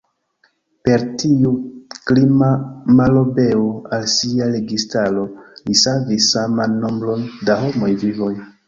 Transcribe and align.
Per 0.87 1.03
tiu 1.23 1.51
"krima" 2.11 2.49
malobeo 3.01 3.69
al 3.99 4.09
sia 4.17 4.51
registaro 4.57 5.29
li 5.69 5.81
savis 5.87 6.35
saman 6.39 6.79
nombron 6.85 7.33
da 7.47 7.65
homaj 7.67 7.97
vivoj. 8.09 8.35